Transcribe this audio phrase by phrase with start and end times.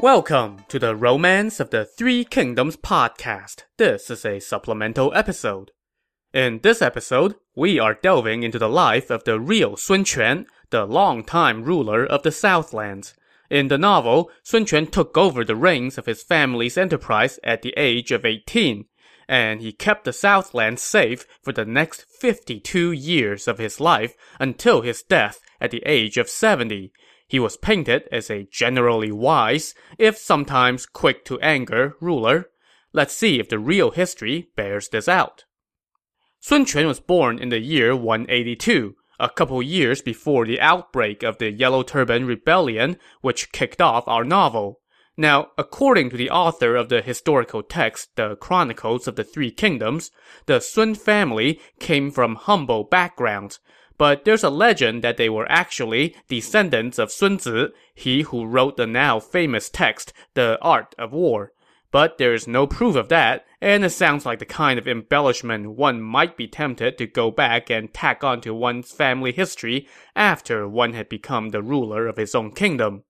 [0.00, 3.64] Welcome to the Romance of the Three Kingdoms podcast.
[3.78, 5.72] This is a supplemental episode.
[6.32, 10.86] In this episode, we are delving into the life of the real Sun Quan, the
[10.86, 13.14] longtime ruler of the Southlands.
[13.50, 17.74] In the novel, Sun Quan took over the reins of his family's enterprise at the
[17.76, 18.84] age of 18,
[19.28, 24.82] and he kept the Southlands safe for the next 52 years of his life until
[24.82, 26.92] his death at the age of 70.
[27.28, 32.46] He was painted as a generally wise, if sometimes quick to anger, ruler.
[32.94, 35.44] Let's see if the real history bears this out.
[36.40, 41.36] Sun Quan was born in the year 182, a couple years before the outbreak of
[41.36, 44.80] the Yellow Turban Rebellion, which kicked off our novel.
[45.16, 50.10] Now, according to the author of the historical text, The Chronicles of the Three Kingdoms,
[50.46, 53.58] the Sun family came from humble backgrounds,
[53.98, 58.76] but there's a legend that they were actually descendants of Sun Zi, he who wrote
[58.76, 61.52] the now famous text, The Art of War.
[61.90, 65.70] But there is no proof of that, and it sounds like the kind of embellishment
[65.70, 70.92] one might be tempted to go back and tack onto one's family history after one
[70.92, 73.04] had become the ruler of his own kingdom.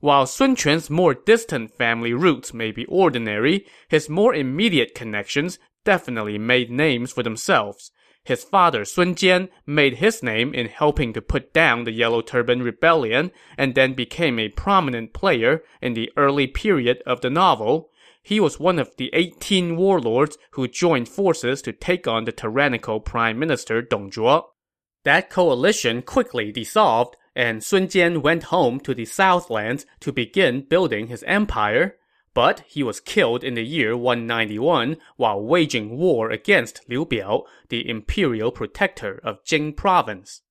[0.00, 6.36] While Sun Quan's more distant family roots may be ordinary, his more immediate connections definitely
[6.36, 7.90] made names for themselves.
[8.24, 12.62] His father Sun Jian made his name in helping to put down the Yellow Turban
[12.62, 17.90] Rebellion and then became a prominent player in the early period of the novel.
[18.22, 22.98] He was one of the 18 warlords who joined forces to take on the tyrannical
[22.98, 24.44] Prime Minister Dong Zhuo.
[25.04, 31.08] That coalition quickly dissolved, and Sun Jian went home to the Southlands to begin building
[31.08, 31.98] his empire.
[32.34, 37.88] But he was killed in the year 191 while waging war against Liu Biao, the
[37.88, 40.42] imperial protector of Jing province.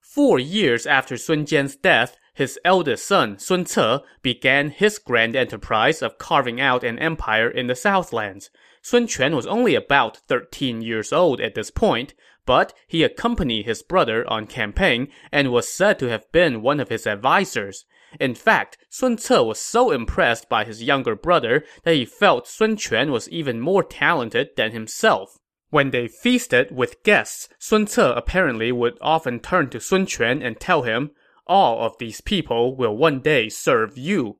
[0.00, 6.02] Four years after Sun Jian's death, his eldest son, Sun Ce, began his grand enterprise
[6.02, 8.50] of carving out an empire in the Southlands.
[8.80, 12.14] Sun Quan was only about 13 years old at this point,
[12.46, 16.88] but he accompanied his brother on campaign and was said to have been one of
[16.88, 17.84] his advisors.
[18.20, 22.76] In fact, Sun Ce was so impressed by his younger brother that he felt Sun
[22.76, 25.38] Quan was even more talented than himself.
[25.70, 30.60] When they feasted with guests, Sun Ce apparently would often turn to Sun Quan and
[30.60, 31.12] tell him,
[31.46, 34.38] all of these people will one day serve you.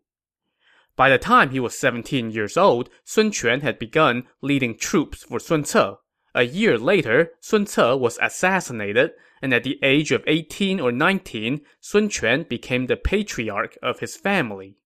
[0.95, 5.41] By the time he was 17 years old, Sun Quan had begun leading troops for
[5.41, 5.97] Sun Ce.
[6.35, 11.61] A year later, Sun Ce was assassinated, and at the age of 18 or 19,
[11.81, 14.77] Sun Quan became the patriarch of his family.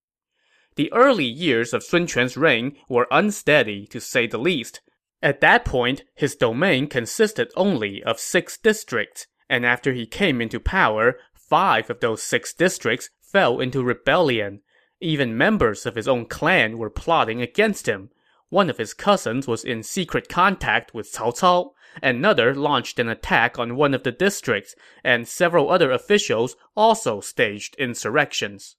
[0.75, 4.81] The early years of Sun Quan's reign were unsteady, to say the least.
[5.21, 10.59] At that point, his domain consisted only of six districts, and after he came into
[10.59, 14.61] power, five of those six districts fell into rebellion.
[14.99, 18.09] Even members of his own clan were plotting against him.
[18.49, 21.71] One of his cousins was in secret contact with Cao Cao.
[22.01, 27.75] Another launched an attack on one of the districts, and several other officials also staged
[27.75, 28.77] insurrections.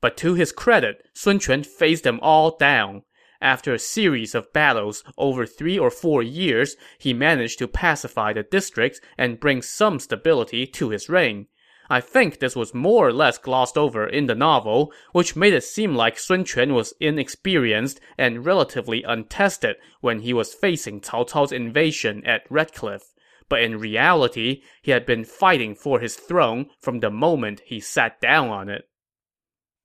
[0.00, 3.04] But to his credit, Sun Quan faced them all down.
[3.40, 8.42] After a series of battles over three or four years, he managed to pacify the
[8.42, 11.46] districts and bring some stability to his reign.
[11.92, 15.64] I think this was more or less glossed over in the novel, which made it
[15.64, 21.50] seem like Sun Quan was inexperienced and relatively untested when he was facing Cao Cao's
[21.50, 23.02] invasion at Red Cliff.
[23.48, 28.20] But in reality, he had been fighting for his throne from the moment he sat
[28.20, 28.88] down on it.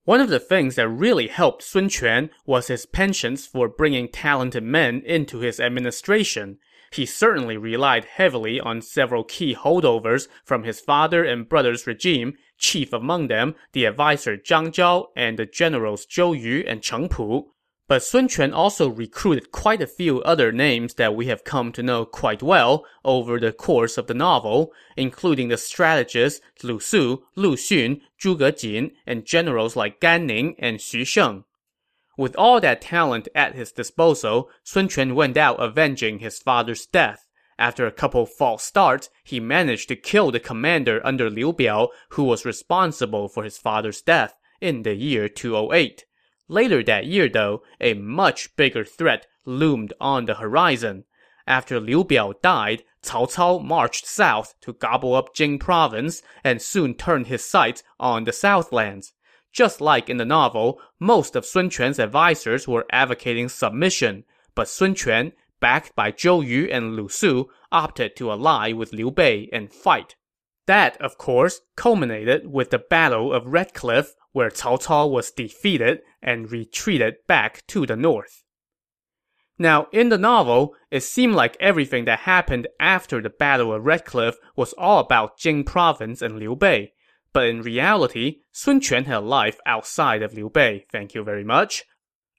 [0.04, 4.62] One of the things that really helped Sun Quan was his penchant for bringing talented
[4.62, 6.60] men into his administration.
[6.96, 12.94] He certainly relied heavily on several key holdovers from his father and brother's regime, chief
[12.94, 17.52] among them the advisor Zhang Zhao and the generals Zhou Yu and Cheng Pu.
[17.90, 21.84] But Sun Quan also recruited quite a few other names that we have come to
[21.84, 27.58] know quite well over the course of the novel, including the strategists Lu Su, Lu
[27.58, 31.44] Xun, Zhuge Jin, and generals like Gan Ning and Xu Sheng.
[32.18, 37.28] With all that talent at his disposal, Sun Quan went out avenging his father's death.
[37.60, 42.24] After a couple false starts, he managed to kill the commander under Liu Biao who
[42.24, 46.06] was responsible for his father's death in the year 208.
[46.48, 51.06] Later that year, though, a much bigger threat loomed on the horizon.
[51.48, 56.94] After Liu Biao died, Cao Cao marched south to gobble up Jing province and soon
[56.94, 59.14] turned his sights on the southlands.
[59.56, 64.96] Just like in the novel, most of Sun Quan's advisors were advocating submission, but Sun
[64.96, 65.32] Quan,
[65.62, 70.18] backed by Zhou Yu and Lu Su, opted to ally with Liu Bei and fight.
[70.66, 76.02] That, of course, culminated with the Battle of Red Cliff, where Cao Cao was defeated
[76.22, 78.44] and retreated back to the north.
[79.58, 84.04] Now, in the novel, it seemed like everything that happened after the Battle of Red
[84.04, 86.92] Cliff was all about Jing province and Liu Bei.
[87.36, 91.44] But in reality, Sun Quan had a life outside of Liu Bei, thank you very
[91.44, 91.84] much.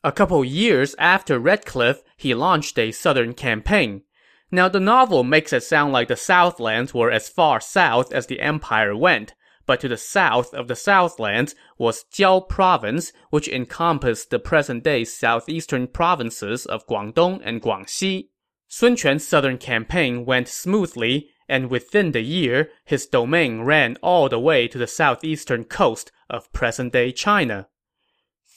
[0.02, 4.04] A couple years after Red Cliff, he launched a southern campaign.
[4.50, 8.40] Now, the novel makes it sound like the Southlands were as far south as the
[8.40, 9.34] empire went,
[9.66, 15.88] but to the south of the Southlands was Jiao province, which encompassed the present-day southeastern
[15.88, 18.30] provinces of Guangdong and Guangxi.
[18.66, 24.38] Sun Quan's southern campaign went smoothly, and within the year, his domain ran all the
[24.38, 27.68] way to the southeastern coast of present-day China.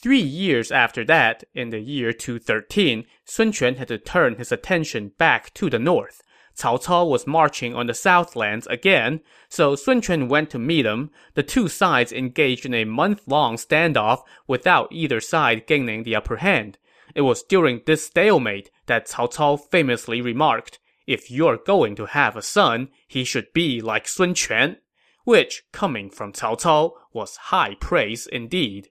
[0.02, 5.12] Three years after that, in the year 213, Sun Quan had to turn his attention
[5.18, 6.22] back to the north.
[6.56, 11.10] Cao Cao was marching on the southlands again, so Sun Quan went to meet him.
[11.34, 16.76] The two sides engaged in a month-long standoff without either side gaining the upper hand.
[17.14, 20.79] It was during this stalemate that Cao Cao famously remarked,
[21.10, 24.76] if you're going to have a son, he should be like Sun Quan.
[25.24, 28.90] Which, coming from Cao Cao, was high praise indeed.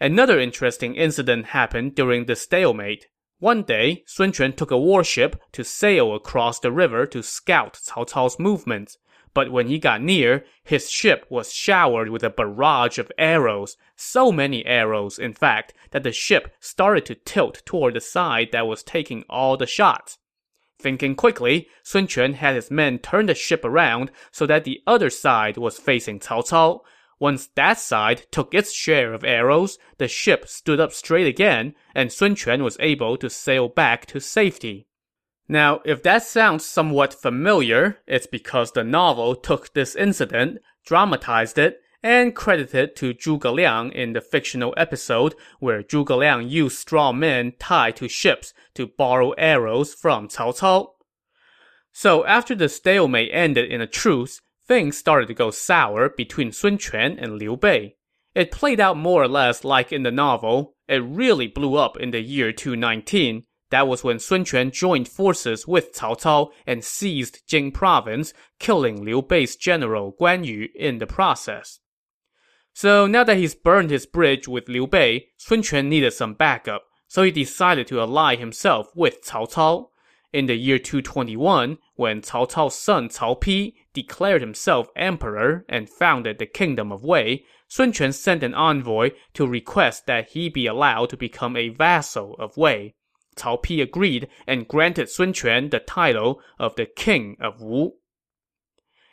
[0.00, 3.06] Another interesting incident happened during the stalemate.
[3.38, 8.04] One day, Sun Quan took a warship to sail across the river to scout Cao
[8.04, 8.98] Cao's movements.
[9.32, 13.76] But when he got near, his ship was showered with a barrage of arrows.
[13.94, 18.66] So many arrows, in fact, that the ship started to tilt toward the side that
[18.66, 20.18] was taking all the shots.
[20.78, 25.10] Thinking quickly, Sun Quan had his men turn the ship around so that the other
[25.10, 26.80] side was facing Cao Cao.
[27.18, 32.12] Once that side took its share of arrows, the ship stood up straight again, and
[32.12, 34.86] Sun Quan was able to sail back to safety.
[35.48, 41.80] Now, if that sounds somewhat familiar, it's because the novel took this incident, dramatized it,
[42.02, 47.52] and credited to Zhuge Liang in the fictional episode where Zhuge Liang used straw men
[47.58, 50.90] tied to ships to borrow arrows from Cao Cao.
[51.92, 56.78] So after the stalemate ended in a truce, things started to go sour between Sun
[56.78, 57.96] Quan and Liu Bei.
[58.34, 60.76] It played out more or less like in the novel.
[60.86, 63.44] It really blew up in the year 219.
[63.70, 69.04] That was when Sun Quan joined forces with Cao Cao and seized Jing province, killing
[69.04, 71.80] Liu Bei's general Guan Yu in the process.
[72.80, 76.84] So now that he's burned his bridge with Liu Bei, Sun Quan needed some backup,
[77.08, 79.88] so he decided to ally himself with Cao Cao.
[80.32, 86.38] In the year 221, when Cao Cao's son Cao Pi declared himself emperor and founded
[86.38, 91.10] the kingdom of Wei, Sun Quan sent an envoy to request that he be allowed
[91.10, 92.94] to become a vassal of Wei.
[93.34, 97.94] Cao Pi agreed and granted Sun Quan the title of the king of Wu.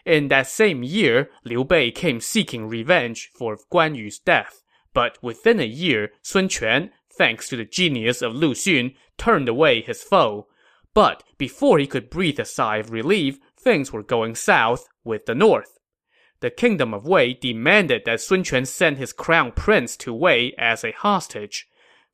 [0.05, 4.61] In that same year, Liu Bei came seeking revenge for Guan Yu's death.
[4.93, 9.81] But within a year, Sun Quan, thanks to the genius of Lu Xun, turned away
[9.81, 10.47] his foe.
[10.93, 15.35] But before he could breathe a sigh of relief, things were going south with the
[15.35, 15.79] north.
[16.39, 20.83] The kingdom of Wei demanded that Sun Quan send his crown prince to Wei as
[20.83, 21.67] a hostage.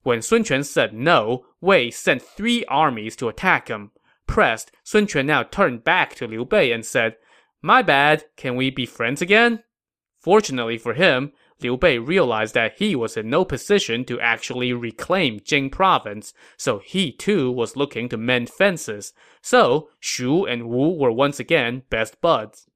[0.04, 3.92] When Sun Quan said no, Wei sent three armies to attack him.
[4.28, 7.18] Pressed, Sun Quan now turned back to Liu Bei and said,
[7.61, 9.63] My bad, can we be friends again?
[10.19, 15.39] Fortunately for him, Liu Bei realized that he was in no position to actually reclaim
[15.44, 19.13] Jing province, so he too was looking to mend fences.
[19.41, 22.68] So, Shu and Wu were once again best buds.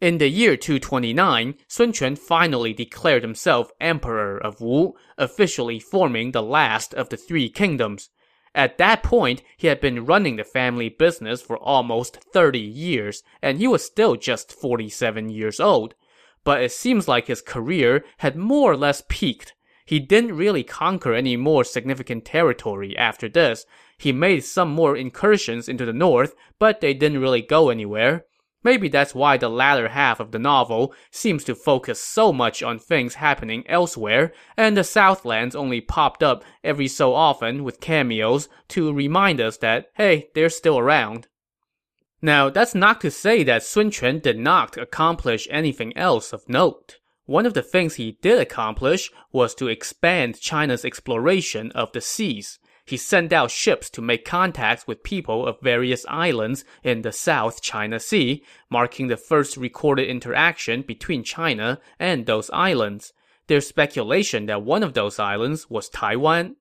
[0.00, 6.42] In the year 229, Sun Quan finally declared himself Emperor of Wu, officially forming the
[6.42, 8.10] last of the three kingdoms.
[8.56, 13.58] At that point, he had been running the family business for almost 30 years, and
[13.58, 15.94] he was still just 47 years old
[16.46, 19.52] but it seems like his career had more or less peaked.
[19.84, 23.66] He didn't really conquer any more significant territory after this.
[23.98, 28.26] He made some more incursions into the north, but they didn't really go anywhere.
[28.66, 32.80] Maybe that's why the latter half of the novel seems to focus so much on
[32.80, 38.92] things happening elsewhere, and the Southlands only popped up every so often with cameos to
[38.92, 41.28] remind us that, hey, they're still around.
[42.20, 46.96] Now, that's not to say that Sun Quan did not accomplish anything else of note.
[47.24, 52.58] One of the things he did accomplish was to expand China's exploration of the seas.
[52.86, 57.60] He sent out ships to make contacts with people of various islands in the South
[57.60, 63.12] China Sea, marking the first recorded interaction between China and those islands.
[63.48, 66.56] There's speculation that one of those islands was Taiwan.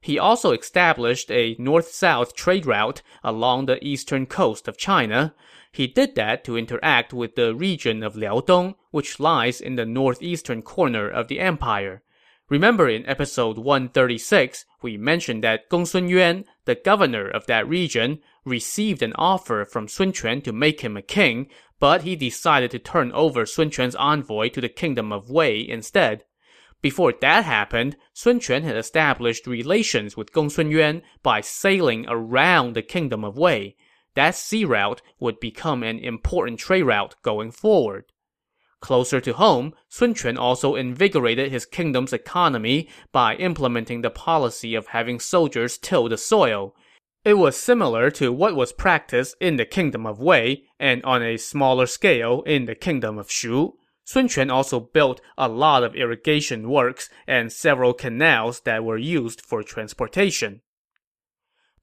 [0.00, 5.34] He also established a north-south trade route along the eastern coast of China.
[5.70, 10.62] He did that to interact with the region of Liaodong, which lies in the northeastern
[10.62, 12.02] corner of the empire.
[12.48, 19.02] Remember in episode 136, we mentioned that Gongsun Yuan, the governor of that region, received
[19.02, 23.12] an offer from Sun Quan to make him a king, but he decided to turn
[23.12, 26.24] over Sun Quan's envoy to the kingdom of Wei instead.
[26.80, 32.82] Before that happened, Sun Quan had established relations with Gongsun Yuan by sailing around the
[32.82, 33.76] kingdom of Wei.
[34.14, 38.06] That sea route would become an important trade route going forward.
[38.80, 44.88] Closer to home, Sun Quan also invigorated his kingdom's economy by implementing the policy of
[44.88, 46.76] having soldiers till the soil.
[47.24, 51.36] It was similar to what was practiced in the kingdom of Wei and on a
[51.36, 53.74] smaller scale in the kingdom of Shu.
[54.04, 59.40] Sun Quan also built a lot of irrigation works and several canals that were used
[59.40, 60.62] for transportation.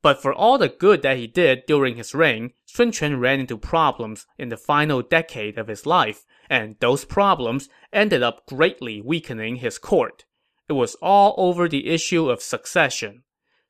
[0.01, 3.57] But for all the good that he did during his reign, Sun Quan ran into
[3.57, 9.57] problems in the final decade of his life, and those problems ended up greatly weakening
[9.57, 10.25] his court.
[10.67, 13.23] It was all over the issue of succession.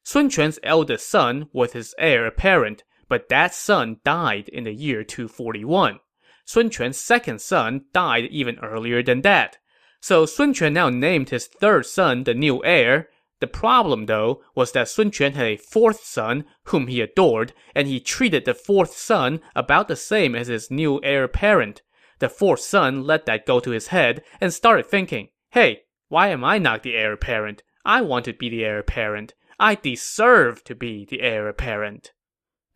[0.03, 5.03] Sun Quan's eldest son was his heir apparent, but that son died in the year
[5.03, 5.99] 241.
[6.45, 9.57] Sun Quan's second son died even earlier than that.
[9.99, 13.09] So Sun Quan now named his third son the new heir.
[13.39, 17.87] The problem, though, was that Sun Quan had a fourth son whom he adored, and
[17.87, 21.81] he treated the fourth son about the same as his new heir apparent.
[22.19, 26.43] The fourth son let that go to his head and started thinking, hey, why am
[26.43, 27.63] I not the heir apparent?
[27.83, 29.33] I want to be the heir apparent.
[29.59, 32.13] I deserve to be the heir apparent.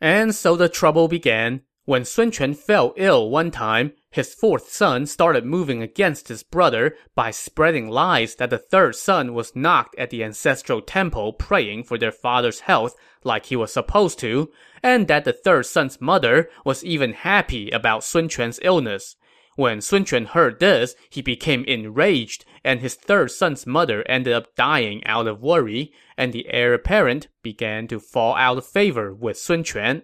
[0.00, 1.62] And so the trouble began.
[1.84, 6.94] When Sun Quan fell ill one time, his fourth son started moving against his brother
[7.14, 11.98] by spreading lies that the third son was not at the ancestral temple praying for
[11.98, 12.94] their father's health
[13.24, 14.50] like he was supposed to,
[14.82, 19.16] and that the third son's mother was even happy about Sun Quan's illness.
[19.56, 24.54] When Sun Quan heard this, he became enraged, and his third son's mother ended up
[24.54, 29.36] dying out of worry, and the heir apparent began to fall out of favor with
[29.36, 30.02] Sun Quan.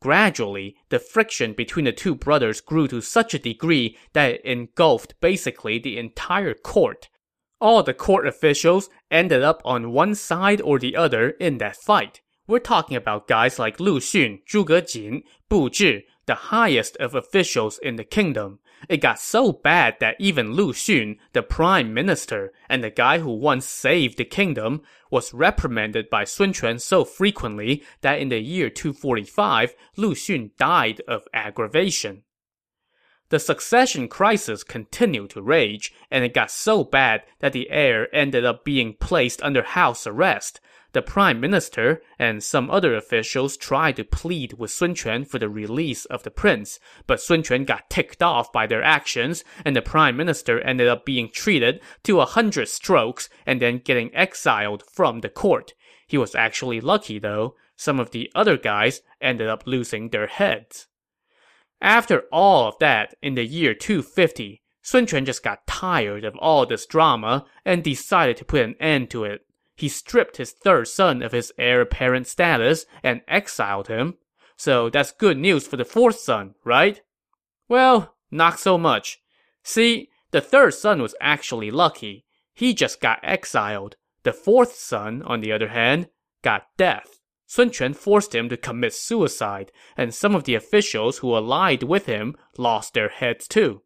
[0.00, 5.18] Gradually, the friction between the two brothers grew to such a degree that it engulfed
[5.20, 7.08] basically the entire court.
[7.60, 12.20] All the court officials ended up on one side or the other in that fight.
[12.46, 17.78] We're talking about guys like Lu Xun, Zhuge Jin, Bu Zhi, the highest of officials
[17.78, 18.58] in the kingdom.
[18.88, 23.32] It got so bad that even Lu Xun, the prime minister, and the guy who
[23.32, 28.68] once saved the kingdom, was reprimanded by Sun Quan so frequently that in the year
[28.68, 32.24] 245, Lu Xun died of aggravation.
[33.30, 38.44] The succession crisis continued to rage, and it got so bad that the heir ended
[38.44, 40.60] up being placed under house arrest,
[40.94, 45.48] the prime minister and some other officials tried to plead with Sun Quan for the
[45.48, 49.82] release of the prince, but Sun Quan got ticked off by their actions, and the
[49.82, 55.20] prime minister ended up being treated to a hundred strokes and then getting exiled from
[55.20, 55.74] the court.
[56.06, 57.56] He was actually lucky, though.
[57.76, 60.86] Some of the other guys ended up losing their heads.
[61.80, 66.64] After all of that, in the year 250, Sun Quan just got tired of all
[66.66, 69.44] this drama and decided to put an end to it
[69.74, 74.14] he stripped his third son of his heir apparent status and exiled him.
[74.56, 77.00] So that's good news for the fourth son, right?
[77.68, 79.20] Well, not so much.
[79.62, 82.24] See, the third son was actually lucky.
[82.52, 83.96] He just got exiled.
[84.22, 86.08] The fourth son, on the other hand,
[86.42, 87.20] got death.
[87.46, 92.06] Sun Quan forced him to commit suicide, and some of the officials who allied with
[92.06, 93.82] him lost their heads too.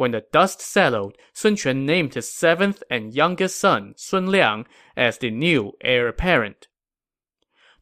[0.00, 4.64] When the dust settled, Sun Quan named his seventh and youngest son, Sun Liang,
[4.96, 6.68] as the new heir apparent.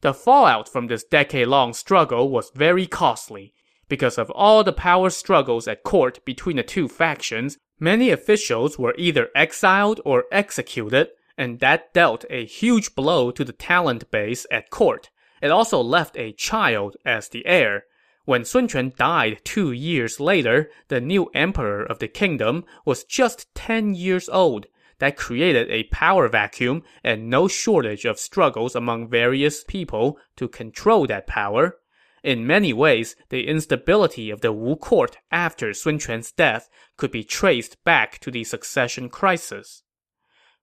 [0.01, 3.53] The fallout from this decade-long struggle was very costly.
[3.87, 8.95] Because of all the power struggles at court between the two factions, many officials were
[8.97, 11.07] either exiled or executed,
[11.37, 15.09] and that dealt a huge blow to the talent base at court.
[15.41, 17.85] It also left a child as the heir,
[18.29, 23.47] when Sun Quan died two years later, the new emperor of the kingdom was just
[23.55, 24.67] 10 years old.
[24.99, 31.07] That created a power vacuum and no shortage of struggles among various people to control
[31.07, 31.77] that power.
[32.23, 37.23] In many ways, the instability of the Wu court after Sun Quan's death could be
[37.23, 39.81] traced back to the succession crisis.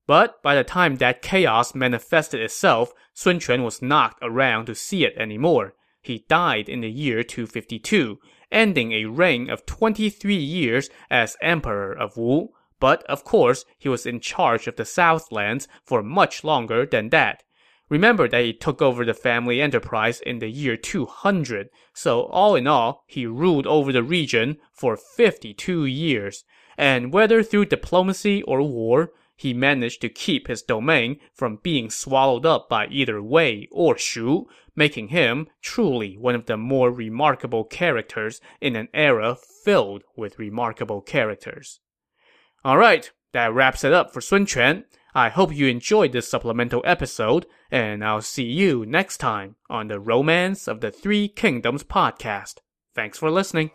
[0.06, 5.04] But by the time that chaos manifested itself, Sun Quan was not around to see
[5.04, 5.74] it anymore.
[6.06, 8.20] He died in the year 252,
[8.52, 12.50] ending a reign of 23 years as emperor of Wu.
[12.78, 17.42] But of course, he was in charge of the Southlands for much longer than that.
[17.88, 22.68] Remember that he took over the family enterprise in the year 200, so all in
[22.68, 26.44] all, he ruled over the region for 52 years.
[26.78, 32.46] And whether through diplomacy or war, he managed to keep his domain from being swallowed
[32.46, 38.40] up by either Wei or Shu, making him truly one of the more remarkable characters
[38.60, 41.80] in an era filled with remarkable characters.
[42.64, 44.84] Alright, that wraps it up for Sun Quan.
[45.14, 50.00] I hope you enjoyed this supplemental episode, and I'll see you next time on the
[50.00, 52.56] Romance of the Three Kingdoms podcast.
[52.94, 53.70] Thanks for listening.